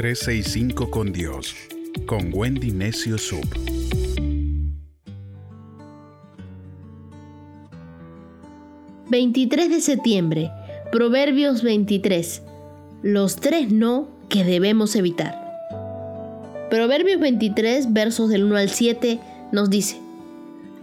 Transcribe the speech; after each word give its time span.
365 0.00 0.90
con 0.90 1.12
Dios, 1.12 1.54
con 2.06 2.30
Wendy 2.32 2.70
Necio 2.70 3.18
Sub. 3.18 3.44
...23 9.10 9.68
de 9.68 9.80
septiembre... 9.82 10.50
Proverbios 10.90 11.62
23... 11.62 12.40
...los 13.02 13.36
tres 13.36 13.70
no 13.70 14.08
que 14.30 14.42
debemos 14.42 14.96
evitar... 14.96 15.38
Proverbios 16.70 17.20
23, 17.20 17.92
versos 17.92 18.30
del 18.30 18.44
1 18.44 18.56
al 18.56 18.70
7, 18.70 19.20
nos 19.52 19.68
dice, 19.68 20.00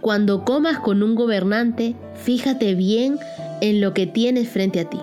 Cuando 0.00 0.44
comas 0.44 0.78
con 0.78 1.02
un 1.02 1.16
gobernante, 1.16 1.96
fíjate 2.22 2.76
bien 2.76 3.18
en 3.60 3.80
lo 3.80 3.94
que 3.94 4.06
tienes 4.06 4.48
frente 4.48 4.78
a 4.78 4.88
ti. 4.88 5.00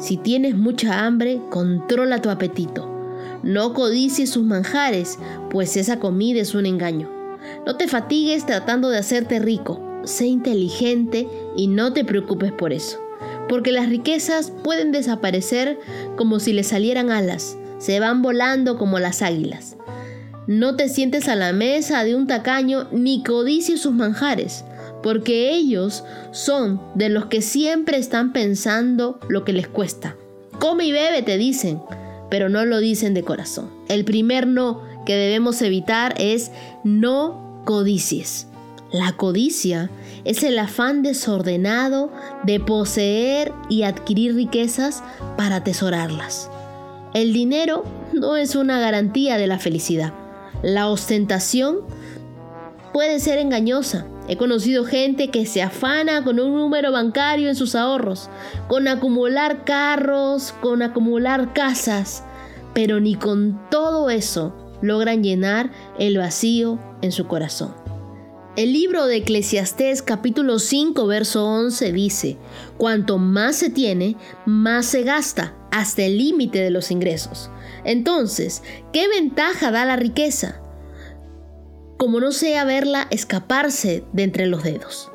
Si 0.00 0.16
tienes 0.16 0.56
mucha 0.56 1.06
hambre, 1.06 1.38
controla 1.48 2.20
tu 2.20 2.28
apetito. 2.28 2.95
No 3.46 3.74
codicies 3.74 4.30
sus 4.30 4.42
manjares, 4.42 5.20
pues 5.50 5.76
esa 5.76 6.00
comida 6.00 6.40
es 6.40 6.56
un 6.56 6.66
engaño. 6.66 7.08
No 7.64 7.76
te 7.76 7.86
fatigues 7.86 8.44
tratando 8.44 8.90
de 8.90 8.98
hacerte 8.98 9.38
rico. 9.38 9.80
Sé 10.02 10.26
inteligente 10.26 11.28
y 11.54 11.68
no 11.68 11.92
te 11.92 12.04
preocupes 12.04 12.50
por 12.50 12.72
eso. 12.72 12.98
Porque 13.48 13.70
las 13.70 13.88
riquezas 13.88 14.50
pueden 14.50 14.90
desaparecer 14.90 15.78
como 16.16 16.40
si 16.40 16.52
le 16.52 16.64
salieran 16.64 17.12
alas. 17.12 17.56
Se 17.78 18.00
van 18.00 18.20
volando 18.20 18.78
como 18.78 18.98
las 18.98 19.22
águilas. 19.22 19.76
No 20.48 20.74
te 20.74 20.88
sientes 20.88 21.28
a 21.28 21.36
la 21.36 21.52
mesa 21.52 22.02
de 22.02 22.16
un 22.16 22.26
tacaño 22.26 22.88
ni 22.90 23.22
codicies 23.22 23.80
sus 23.80 23.92
manjares, 23.92 24.64
porque 25.04 25.52
ellos 25.52 26.02
son 26.32 26.80
de 26.96 27.10
los 27.10 27.26
que 27.26 27.42
siempre 27.42 27.96
están 27.96 28.32
pensando 28.32 29.20
lo 29.28 29.44
que 29.44 29.52
les 29.52 29.68
cuesta. 29.68 30.16
Come 30.58 30.86
y 30.86 30.90
bebe, 30.90 31.22
te 31.22 31.38
dicen, 31.38 31.80
pero 32.30 32.48
no 32.48 32.64
lo 32.64 32.78
dicen 32.78 33.14
de 33.14 33.22
corazón. 33.22 33.70
El 33.88 34.04
primer 34.04 34.46
no 34.46 34.82
que 35.04 35.14
debemos 35.14 35.62
evitar 35.62 36.14
es 36.18 36.50
no 36.84 37.62
codicies. 37.64 38.48
La 38.92 39.12
codicia 39.12 39.90
es 40.24 40.42
el 40.42 40.58
afán 40.58 41.02
desordenado 41.02 42.10
de 42.44 42.60
poseer 42.60 43.52
y 43.68 43.82
adquirir 43.82 44.34
riquezas 44.34 45.02
para 45.36 45.56
atesorarlas. 45.56 46.50
El 47.14 47.32
dinero 47.32 47.84
no 48.12 48.36
es 48.36 48.54
una 48.56 48.78
garantía 48.78 49.38
de 49.38 49.46
la 49.46 49.58
felicidad. 49.58 50.12
La 50.62 50.88
ostentación 50.88 51.78
puede 52.92 53.20
ser 53.20 53.38
engañosa. 53.38 54.06
He 54.28 54.36
conocido 54.36 54.84
gente 54.84 55.28
que 55.28 55.46
se 55.46 55.62
afana 55.62 56.24
con 56.24 56.40
un 56.40 56.52
número 56.52 56.90
bancario 56.90 57.48
en 57.48 57.54
sus 57.54 57.74
ahorros, 57.74 58.28
con 58.68 58.88
acumular 58.88 59.64
carros, 59.64 60.52
con 60.60 60.82
acumular 60.82 61.52
casas, 61.52 62.24
pero 62.74 63.00
ni 63.00 63.14
con 63.14 63.60
todo 63.70 64.10
eso 64.10 64.54
logran 64.82 65.22
llenar 65.22 65.70
el 65.98 66.18
vacío 66.18 66.78
en 67.02 67.12
su 67.12 67.26
corazón. 67.26 67.74
El 68.56 68.72
libro 68.72 69.06
de 69.06 69.16
Eclesiastés 69.16 70.02
capítulo 70.02 70.58
5 70.58 71.06
verso 71.06 71.46
11 71.46 71.92
dice, 71.92 72.38
cuanto 72.78 73.18
más 73.18 73.56
se 73.56 73.70
tiene, 73.70 74.16
más 74.46 74.86
se 74.86 75.02
gasta, 75.02 75.54
hasta 75.70 76.04
el 76.04 76.16
límite 76.16 76.60
de 76.60 76.70
los 76.70 76.90
ingresos. 76.90 77.50
Entonces, 77.84 78.62
¿qué 78.94 79.08
ventaja 79.08 79.70
da 79.70 79.84
la 79.84 79.96
riqueza? 79.96 80.60
Como 81.96 82.20
no 82.20 82.32
sea 82.32 82.64
verla 82.64 83.06
escaparse 83.10 84.04
de 84.12 84.22
entre 84.22 84.46
los 84.46 84.62
dedos. 84.62 85.10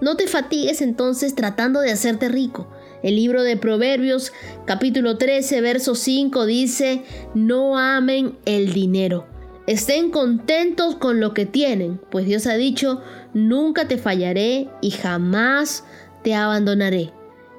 No 0.00 0.16
te 0.16 0.26
fatigues 0.26 0.82
entonces 0.82 1.34
tratando 1.34 1.80
de 1.80 1.92
hacerte 1.92 2.28
rico. 2.28 2.68
El 3.02 3.16
libro 3.16 3.42
de 3.44 3.56
Proverbios 3.56 4.32
capítulo 4.66 5.16
13 5.16 5.60
verso 5.60 5.94
5 5.94 6.44
dice, 6.44 7.02
no 7.34 7.78
amen 7.78 8.36
el 8.46 8.72
dinero. 8.72 9.26
Estén 9.66 10.10
contentos 10.10 10.96
con 10.96 11.20
lo 11.20 11.34
que 11.34 11.46
tienen, 11.46 12.00
pues 12.10 12.26
Dios 12.26 12.46
ha 12.46 12.54
dicho, 12.54 13.02
nunca 13.32 13.88
te 13.88 13.96
fallaré 13.96 14.68
y 14.80 14.90
jamás 14.90 15.84
te 16.22 16.34
abandonaré. 16.34 17.12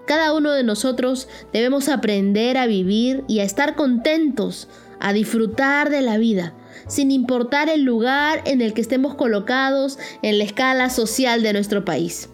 Cada 0.06 0.34
uno 0.34 0.52
de 0.52 0.64
nosotros 0.64 1.28
debemos 1.52 1.90
aprender 1.90 2.58
a 2.58 2.66
vivir 2.66 3.24
y 3.28 3.40
a 3.40 3.44
estar 3.44 3.76
contentos, 3.76 4.70
a 5.00 5.12
disfrutar 5.12 5.90
de 5.90 6.02
la 6.02 6.18
vida, 6.18 6.54
sin 6.88 7.12
importar 7.12 7.70
el 7.70 7.84
lugar 7.84 8.42
en 8.46 8.62
el 8.62 8.74
que 8.74 8.82
estemos 8.82 9.16
colocados 9.16 9.98
en 10.22 10.38
la 10.38 10.44
escala 10.44 10.90
social 10.90 11.42
de 11.44 11.54
nuestro 11.54 11.86
país. 11.86 12.30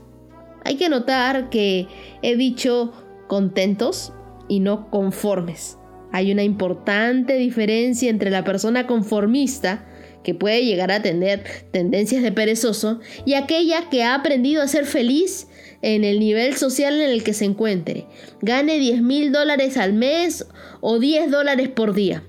Hay 0.65 0.75
que 0.75 0.89
notar 0.89 1.49
que 1.49 1.87
he 2.21 2.35
dicho 2.35 2.93
contentos 3.27 4.13
y 4.47 4.59
no 4.59 4.89
conformes. 4.89 5.77
Hay 6.11 6.31
una 6.31 6.43
importante 6.43 7.37
diferencia 7.37 8.09
entre 8.09 8.29
la 8.29 8.43
persona 8.43 8.85
conformista, 8.85 9.85
que 10.23 10.35
puede 10.35 10.63
llegar 10.63 10.91
a 10.91 11.01
tener 11.01 11.43
tendencias 11.71 12.23
de 12.23 12.31
perezoso, 12.31 13.01
y 13.25 13.33
aquella 13.33 13.89
que 13.89 14.03
ha 14.03 14.15
aprendido 14.15 14.61
a 14.61 14.67
ser 14.67 14.85
feliz 14.85 15.47
en 15.81 16.03
el 16.03 16.19
nivel 16.19 16.55
social 16.55 17.01
en 17.01 17.09
el 17.09 17.23
que 17.23 17.33
se 17.33 17.45
encuentre. 17.45 18.05
Gane 18.41 18.79
10 18.79 19.01
mil 19.01 19.31
dólares 19.31 19.75
al 19.75 19.93
mes 19.93 20.45
o 20.79 20.99
10 20.99 21.29
dólares 21.29 21.69
por 21.69 21.93
día. 21.93 22.23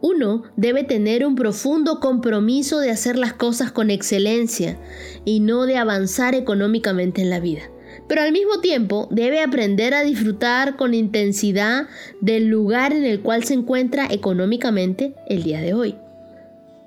Uno 0.00 0.44
debe 0.56 0.84
tener 0.84 1.26
un 1.26 1.34
profundo 1.34 1.98
compromiso 1.98 2.78
de 2.78 2.90
hacer 2.90 3.18
las 3.18 3.32
cosas 3.32 3.72
con 3.72 3.90
excelencia 3.90 4.78
y 5.24 5.40
no 5.40 5.66
de 5.66 5.76
avanzar 5.76 6.34
económicamente 6.34 7.20
en 7.20 7.30
la 7.30 7.40
vida. 7.40 7.62
Pero 8.06 8.22
al 8.22 8.32
mismo 8.32 8.60
tiempo 8.60 9.08
debe 9.10 9.42
aprender 9.42 9.94
a 9.94 10.04
disfrutar 10.04 10.76
con 10.76 10.94
intensidad 10.94 11.88
del 12.20 12.46
lugar 12.46 12.92
en 12.92 13.04
el 13.04 13.20
cual 13.20 13.44
se 13.44 13.54
encuentra 13.54 14.06
económicamente 14.10 15.14
el 15.26 15.42
día 15.42 15.60
de 15.60 15.74
hoy. 15.74 15.96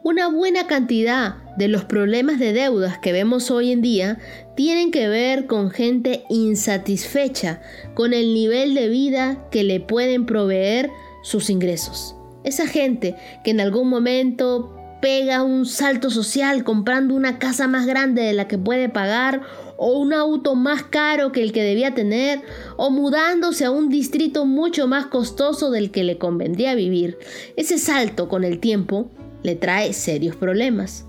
Una 0.03 0.29
buena 0.29 0.65
cantidad 0.65 1.35
de 1.57 1.67
los 1.67 1.83
problemas 1.83 2.39
de 2.39 2.53
deudas 2.53 2.97
que 2.97 3.11
vemos 3.11 3.51
hoy 3.51 3.71
en 3.71 3.81
día 3.81 4.17
tienen 4.55 4.89
que 4.89 5.07
ver 5.09 5.45
con 5.45 5.69
gente 5.69 6.23
insatisfecha 6.29 7.61
con 7.93 8.13
el 8.13 8.33
nivel 8.33 8.73
de 8.73 8.89
vida 8.89 9.47
que 9.51 9.63
le 9.63 9.79
pueden 9.79 10.25
proveer 10.25 10.89
sus 11.23 11.51
ingresos. 11.51 12.15
Esa 12.43 12.67
gente 12.67 13.15
que 13.43 13.51
en 13.51 13.61
algún 13.61 13.89
momento 13.89 14.75
pega 15.01 15.41
un 15.41 15.65
salto 15.65 16.09
social 16.09 16.63
comprando 16.63 17.15
una 17.15 17.39
casa 17.39 17.67
más 17.67 17.85
grande 17.87 18.21
de 18.21 18.33
la 18.33 18.47
que 18.47 18.57
puede 18.57 18.87
pagar 18.87 19.41
o 19.77 19.97
un 19.97 20.13
auto 20.13 20.53
más 20.55 20.83
caro 20.83 21.31
que 21.31 21.41
el 21.41 21.51
que 21.51 21.63
debía 21.63 21.95
tener 21.95 22.41
o 22.77 22.91
mudándose 22.91 23.65
a 23.65 23.71
un 23.71 23.89
distrito 23.89 24.45
mucho 24.45 24.87
más 24.87 25.07
costoso 25.07 25.71
del 25.71 25.89
que 25.89 26.03
le 26.03 26.19
convendría 26.19 26.75
vivir. 26.75 27.17
Ese 27.57 27.79
salto 27.79 28.29
con 28.29 28.43
el 28.43 28.59
tiempo 28.59 29.09
le 29.41 29.55
trae 29.55 29.93
serios 29.93 30.35
problemas. 30.35 31.05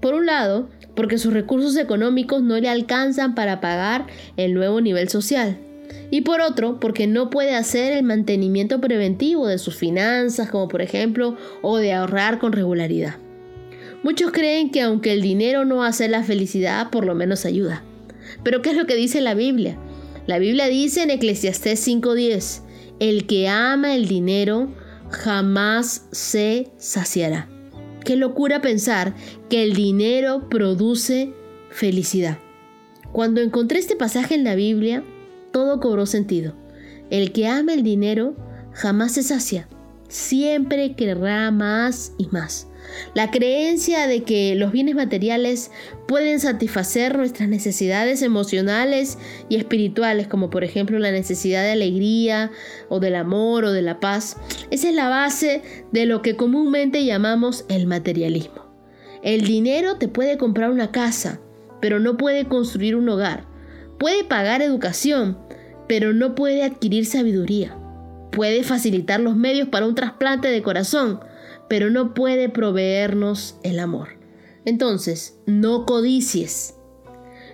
Por 0.00 0.14
un 0.14 0.26
lado, 0.26 0.68
porque 0.96 1.18
sus 1.18 1.32
recursos 1.32 1.76
económicos 1.76 2.42
no 2.42 2.58
le 2.58 2.68
alcanzan 2.68 3.36
para 3.36 3.60
pagar 3.60 4.06
el 4.36 4.54
nuevo 4.54 4.80
nivel 4.80 5.08
social. 5.08 5.58
Y 6.10 6.22
por 6.22 6.40
otro, 6.40 6.80
porque 6.80 7.06
no 7.06 7.30
puede 7.30 7.54
hacer 7.54 7.92
el 7.92 8.02
mantenimiento 8.02 8.80
preventivo 8.80 9.46
de 9.46 9.58
sus 9.58 9.76
finanzas, 9.76 10.50
como 10.50 10.68
por 10.68 10.82
ejemplo, 10.82 11.36
o 11.62 11.78
de 11.78 11.92
ahorrar 11.92 12.38
con 12.38 12.52
regularidad. 12.52 13.16
Muchos 14.02 14.32
creen 14.32 14.70
que 14.70 14.80
aunque 14.80 15.12
el 15.12 15.22
dinero 15.22 15.64
no 15.64 15.84
hace 15.84 16.08
la 16.08 16.22
felicidad, 16.22 16.90
por 16.90 17.04
lo 17.04 17.14
menos 17.14 17.44
ayuda. 17.44 17.82
Pero 18.42 18.62
¿qué 18.62 18.70
es 18.70 18.76
lo 18.76 18.86
que 18.86 18.96
dice 18.96 19.20
la 19.20 19.34
Biblia? 19.34 19.78
La 20.26 20.38
Biblia 20.38 20.66
dice 20.68 21.02
en 21.02 21.10
Eclesiastés 21.10 21.86
5:10, 21.86 22.62
el 22.98 23.26
que 23.26 23.48
ama 23.48 23.94
el 23.94 24.08
dinero 24.08 24.72
jamás 25.10 26.06
se 26.12 26.68
saciará. 26.78 27.48
Qué 28.04 28.16
locura 28.16 28.60
pensar 28.62 29.14
que 29.48 29.62
el 29.62 29.74
dinero 29.74 30.48
produce 30.48 31.34
felicidad. 31.70 32.38
Cuando 33.12 33.40
encontré 33.40 33.78
este 33.78 33.96
pasaje 33.96 34.34
en 34.34 34.44
la 34.44 34.54
Biblia, 34.54 35.04
todo 35.52 35.80
cobró 35.80 36.06
sentido. 36.06 36.54
El 37.10 37.32
que 37.32 37.46
ama 37.46 37.74
el 37.74 37.82
dinero 37.82 38.36
jamás 38.72 39.12
se 39.12 39.22
sacia, 39.22 39.68
siempre 40.08 40.94
querrá 40.94 41.50
más 41.50 42.12
y 42.18 42.26
más. 42.28 42.68
La 43.14 43.30
creencia 43.30 44.06
de 44.06 44.22
que 44.22 44.54
los 44.54 44.72
bienes 44.72 44.94
materiales 44.94 45.70
pueden 46.08 46.40
satisfacer 46.40 47.16
nuestras 47.16 47.48
necesidades 47.48 48.22
emocionales 48.22 49.18
y 49.48 49.56
espirituales, 49.56 50.26
como 50.26 50.50
por 50.50 50.64
ejemplo 50.64 50.98
la 50.98 51.12
necesidad 51.12 51.62
de 51.62 51.72
alegría 51.72 52.50
o 52.88 53.00
del 53.00 53.16
amor 53.16 53.64
o 53.64 53.72
de 53.72 53.82
la 53.82 54.00
paz, 54.00 54.36
esa 54.70 54.88
es 54.88 54.94
la 54.94 55.08
base 55.08 55.62
de 55.92 56.06
lo 56.06 56.22
que 56.22 56.36
comúnmente 56.36 57.04
llamamos 57.04 57.64
el 57.68 57.86
materialismo. 57.86 58.66
El 59.22 59.42
dinero 59.42 59.96
te 59.96 60.08
puede 60.08 60.38
comprar 60.38 60.70
una 60.70 60.90
casa, 60.90 61.40
pero 61.80 62.00
no 62.00 62.16
puede 62.16 62.46
construir 62.46 62.96
un 62.96 63.08
hogar. 63.08 63.44
Puede 64.00 64.24
pagar 64.24 64.62
educación, 64.62 65.36
pero 65.86 66.14
no 66.14 66.34
puede 66.34 66.62
adquirir 66.64 67.04
sabiduría. 67.04 67.76
Puede 68.32 68.62
facilitar 68.62 69.20
los 69.20 69.36
medios 69.36 69.68
para 69.68 69.84
un 69.84 69.94
trasplante 69.94 70.48
de 70.48 70.62
corazón, 70.62 71.20
pero 71.68 71.90
no 71.90 72.14
puede 72.14 72.48
proveernos 72.48 73.58
el 73.62 73.78
amor. 73.78 74.18
Entonces, 74.64 75.38
no 75.44 75.84
codicies. 75.84 76.76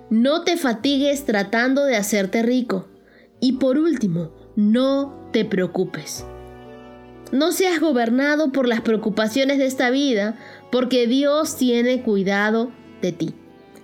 No 0.08 0.44
te 0.44 0.56
fatigues 0.56 1.24
tratando 1.24 1.84
de 1.84 1.96
hacerte 1.96 2.44
rico. 2.44 2.86
Y 3.40 3.54
por 3.54 3.76
último, 3.76 4.30
no 4.54 5.28
te 5.32 5.44
preocupes. 5.44 6.24
No 7.32 7.50
seas 7.50 7.80
gobernado 7.80 8.52
por 8.52 8.68
las 8.68 8.82
preocupaciones 8.82 9.58
de 9.58 9.66
esta 9.66 9.90
vida, 9.90 10.38
porque 10.70 11.08
Dios 11.08 11.56
tiene 11.56 12.02
cuidado 12.02 12.70
de 13.02 13.10
ti. 13.10 13.34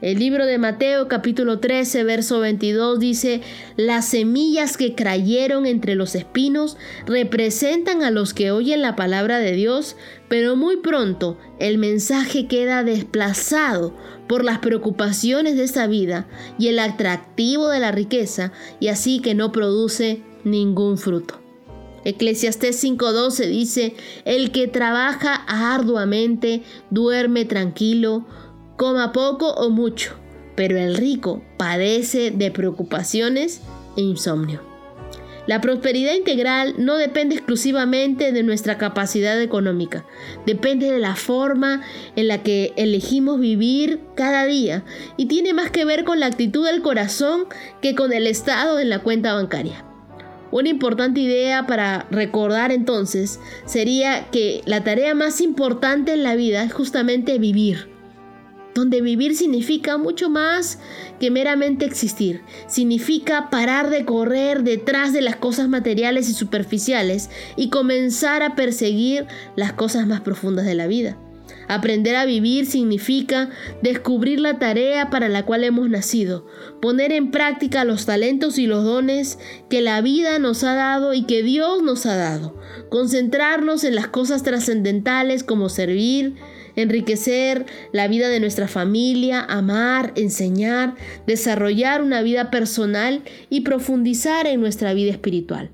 El 0.02 0.18
libro 0.18 0.46
de 0.46 0.58
Mateo 0.58 1.06
capítulo 1.06 1.60
13, 1.60 2.02
verso 2.02 2.40
22 2.40 2.98
dice, 2.98 3.40
las 3.76 4.08
semillas 4.08 4.76
que 4.76 4.96
cayeron 4.96 5.64
entre 5.64 5.94
los 5.94 6.16
espinos 6.16 6.76
representan 7.06 8.02
a 8.02 8.10
los 8.10 8.34
que 8.34 8.50
oyen 8.50 8.82
la 8.82 8.96
palabra 8.96 9.38
de 9.38 9.52
Dios, 9.52 9.94
pero 10.28 10.56
muy 10.56 10.78
pronto 10.78 11.38
el 11.60 11.78
mensaje 11.78 12.48
queda 12.48 12.82
desplazado 12.82 13.96
por 14.26 14.44
las 14.44 14.58
preocupaciones 14.58 15.56
de 15.56 15.62
esta 15.62 15.86
vida 15.86 16.26
y 16.58 16.66
el 16.66 16.80
atractivo 16.80 17.68
de 17.68 17.78
la 17.78 17.92
riqueza, 17.92 18.50
y 18.80 18.88
así 18.88 19.20
que 19.20 19.36
no 19.36 19.52
produce 19.52 20.20
ningún 20.42 20.98
fruto. 20.98 21.40
Eclesiastés 22.04 22.82
5:12 22.82 23.46
dice, 23.46 23.94
el 24.24 24.50
que 24.50 24.66
trabaja 24.66 25.36
arduamente 25.46 26.64
duerme 26.90 27.44
tranquilo, 27.44 28.26
coma 28.82 29.12
poco 29.12 29.52
o 29.52 29.70
mucho, 29.70 30.16
pero 30.56 30.76
el 30.76 30.96
rico 30.96 31.40
padece 31.56 32.32
de 32.32 32.50
preocupaciones 32.50 33.60
e 33.96 34.00
insomnio. 34.00 34.60
La 35.46 35.60
prosperidad 35.60 36.14
integral 36.14 36.74
no 36.78 36.96
depende 36.96 37.36
exclusivamente 37.36 38.32
de 38.32 38.42
nuestra 38.42 38.78
capacidad 38.78 39.40
económica, 39.40 40.04
depende 40.46 40.90
de 40.90 40.98
la 40.98 41.14
forma 41.14 41.82
en 42.16 42.26
la 42.26 42.42
que 42.42 42.72
elegimos 42.76 43.38
vivir 43.38 44.00
cada 44.16 44.46
día 44.46 44.84
y 45.16 45.26
tiene 45.26 45.54
más 45.54 45.70
que 45.70 45.84
ver 45.84 46.02
con 46.02 46.18
la 46.18 46.26
actitud 46.26 46.66
del 46.66 46.82
corazón 46.82 47.44
que 47.82 47.94
con 47.94 48.12
el 48.12 48.26
estado 48.26 48.80
en 48.80 48.88
la 48.88 48.98
cuenta 48.98 49.32
bancaria. 49.32 49.84
Una 50.50 50.70
importante 50.70 51.20
idea 51.20 51.68
para 51.68 52.08
recordar 52.10 52.72
entonces 52.72 53.38
sería 53.64 54.28
que 54.32 54.60
la 54.66 54.82
tarea 54.82 55.14
más 55.14 55.40
importante 55.40 56.14
en 56.14 56.24
la 56.24 56.34
vida 56.34 56.64
es 56.64 56.72
justamente 56.72 57.38
vivir 57.38 57.91
donde 58.74 59.00
vivir 59.00 59.36
significa 59.36 59.98
mucho 59.98 60.30
más 60.30 60.78
que 61.20 61.30
meramente 61.30 61.84
existir. 61.84 62.42
Significa 62.66 63.50
parar 63.50 63.90
de 63.90 64.04
correr 64.04 64.62
detrás 64.62 65.12
de 65.12 65.20
las 65.20 65.36
cosas 65.36 65.68
materiales 65.68 66.28
y 66.28 66.34
superficiales 66.34 67.30
y 67.56 67.68
comenzar 67.68 68.42
a 68.42 68.54
perseguir 68.54 69.26
las 69.56 69.72
cosas 69.72 70.06
más 70.06 70.20
profundas 70.20 70.64
de 70.64 70.74
la 70.74 70.86
vida. 70.86 71.16
Aprender 71.68 72.16
a 72.16 72.26
vivir 72.26 72.66
significa 72.66 73.50
descubrir 73.82 74.40
la 74.40 74.58
tarea 74.58 75.10
para 75.10 75.28
la 75.28 75.44
cual 75.44 75.64
hemos 75.64 75.88
nacido, 75.88 76.46
poner 76.80 77.12
en 77.12 77.30
práctica 77.30 77.84
los 77.84 78.04
talentos 78.04 78.58
y 78.58 78.66
los 78.66 78.84
dones 78.84 79.38
que 79.70 79.80
la 79.80 80.00
vida 80.00 80.38
nos 80.38 80.64
ha 80.64 80.74
dado 80.74 81.14
y 81.14 81.22
que 81.22 81.42
Dios 81.42 81.82
nos 81.82 82.04
ha 82.06 82.16
dado, 82.16 82.58
concentrarnos 82.90 83.84
en 83.84 83.94
las 83.94 84.08
cosas 84.08 84.42
trascendentales 84.42 85.44
como 85.44 85.68
servir, 85.68 86.34
enriquecer 86.76 87.66
la 87.92 88.08
vida 88.08 88.28
de 88.28 88.40
nuestra 88.40 88.68
familia, 88.68 89.42
amar, 89.42 90.12
enseñar, 90.16 90.94
desarrollar 91.26 92.02
una 92.02 92.22
vida 92.22 92.50
personal 92.50 93.22
y 93.50 93.60
profundizar 93.60 94.46
en 94.46 94.60
nuestra 94.60 94.94
vida 94.94 95.10
espiritual. 95.10 95.70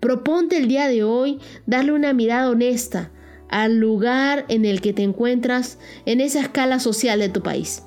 Proponte 0.00 0.56
el 0.56 0.68
día 0.68 0.88
de 0.88 1.04
hoy 1.04 1.38
darle 1.66 1.92
una 1.92 2.12
mirada 2.12 2.50
honesta 2.50 3.10
al 3.48 3.78
lugar 3.78 4.46
en 4.48 4.64
el 4.64 4.80
que 4.80 4.92
te 4.92 5.02
encuentras 5.02 5.78
en 6.06 6.20
esa 6.20 6.40
escala 6.40 6.78
social 6.80 7.18
de 7.18 7.28
tu 7.28 7.42
país. 7.42 7.82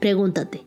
Pregúntate, 0.00 0.62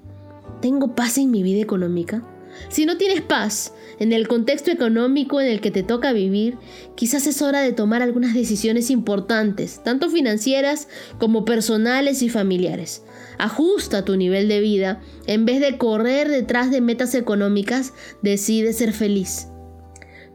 ¿tengo 0.61 0.95
paz 0.95 1.17
en 1.17 1.31
mi 1.31 1.43
vida 1.43 1.61
económica? 1.61 2.23
Si 2.69 2.85
no 2.85 2.97
tienes 2.97 3.21
paz 3.21 3.73
en 3.99 4.13
el 4.13 4.27
contexto 4.27 4.71
económico 4.71 5.39
en 5.39 5.47
el 5.47 5.61
que 5.61 5.71
te 5.71 5.83
toca 5.83 6.13
vivir, 6.13 6.57
quizás 6.95 7.27
es 7.27 7.41
hora 7.41 7.61
de 7.61 7.73
tomar 7.73 8.01
algunas 8.01 8.33
decisiones 8.33 8.89
importantes, 8.89 9.81
tanto 9.83 10.09
financieras 10.09 10.87
como 11.19 11.45
personales 11.45 12.21
y 12.21 12.29
familiares. 12.29 13.03
Ajusta 13.37 14.05
tu 14.05 14.17
nivel 14.17 14.47
de 14.47 14.59
vida, 14.59 15.01
en 15.27 15.45
vez 15.45 15.59
de 15.59 15.77
correr 15.77 16.29
detrás 16.29 16.71
de 16.71 16.81
metas 16.81 17.15
económicas, 17.15 17.93
decide 18.21 18.73
ser 18.73 18.93
feliz. 18.93 19.47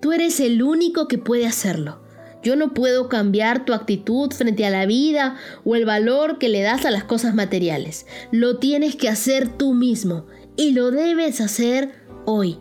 Tú 0.00 0.12
eres 0.12 0.40
el 0.40 0.62
único 0.62 1.08
que 1.08 1.18
puede 1.18 1.46
hacerlo. 1.46 2.00
Yo 2.42 2.54
no 2.54 2.72
puedo 2.72 3.08
cambiar 3.08 3.64
tu 3.64 3.74
actitud 3.74 4.30
frente 4.30 4.64
a 4.64 4.70
la 4.70 4.86
vida 4.86 5.36
o 5.64 5.74
el 5.74 5.84
valor 5.84 6.38
que 6.38 6.48
le 6.48 6.62
das 6.62 6.86
a 6.86 6.90
las 6.90 7.04
cosas 7.04 7.34
materiales. 7.34 8.06
Lo 8.30 8.58
tienes 8.58 8.94
que 8.94 9.08
hacer 9.08 9.48
tú 9.48 9.74
mismo 9.74 10.26
y 10.56 10.70
lo 10.70 10.90
debes 10.90 11.40
hacer 11.40 11.92
hoy. 12.28 12.58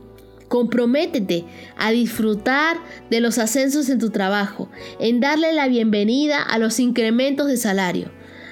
Comprométete 0.48 1.44
a 1.78 1.92
disfrutar 1.92 2.78
de 3.10 3.20
los 3.20 3.38
ascensos 3.38 3.90
en 3.90 4.00
tu 4.00 4.12
trabajo, 4.12 4.70
en 4.98 5.20
darle 5.20 5.52
la 5.52 5.68
bienvenida 5.68 6.42
a 6.42 6.58
los 6.58 6.80
incrementos 6.80 7.48
de 7.48 7.58
salario, 7.58 8.10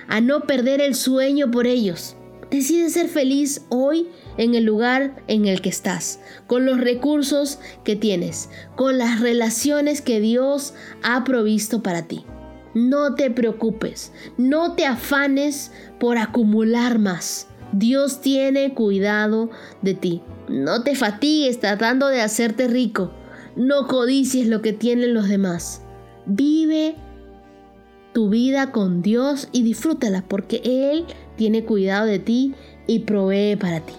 a 0.09 0.19
no 0.19 0.41
perder 0.41 0.81
el 0.81 0.93
sueño 0.93 1.51
por 1.51 1.67
ellos. 1.67 2.17
Decide 2.51 2.89
ser 2.89 3.07
feliz 3.07 3.61
hoy 3.69 4.07
en 4.37 4.55
el 4.55 4.65
lugar 4.65 5.23
en 5.27 5.45
el 5.45 5.61
que 5.61 5.69
estás, 5.69 6.19
con 6.47 6.65
los 6.65 6.81
recursos 6.81 7.59
que 7.85 7.95
tienes, 7.95 8.49
con 8.75 8.97
las 8.97 9.21
relaciones 9.21 10.01
que 10.01 10.19
Dios 10.19 10.73
ha 11.01 11.23
provisto 11.23 11.81
para 11.81 12.07
ti. 12.07 12.25
No 12.73 13.15
te 13.15 13.31
preocupes, 13.31 14.11
no 14.37 14.73
te 14.75 14.85
afanes 14.85 15.71
por 15.97 16.17
acumular 16.17 16.99
más. 16.99 17.47
Dios 17.77 18.21
tiene 18.21 18.73
cuidado 18.73 19.49
de 19.81 19.95
ti. 19.95 20.21
No 20.47 20.83
te 20.83 20.95
fatigues 20.95 21.59
tratando 21.59 22.07
de 22.07 22.21
hacerte 22.21 22.69
rico. 22.69 23.11
No 23.57 23.87
codicies 23.87 24.47
lo 24.47 24.61
que 24.61 24.71
tienen 24.71 25.13
los 25.13 25.27
demás. 25.27 25.81
Vive 26.25 26.95
tu 28.13 28.29
vida 28.29 28.71
con 28.71 29.01
Dios 29.01 29.49
y 29.51 29.63
disfrútala 29.63 30.23
porque 30.25 30.61
Él 30.63 31.03
tiene 31.35 31.65
cuidado 31.65 32.05
de 32.05 32.19
ti 32.19 32.53
y 32.87 32.99
provee 32.99 33.57
para 33.57 33.81
ti. 33.81 33.93